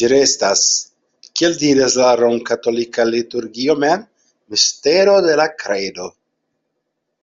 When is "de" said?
5.30-5.36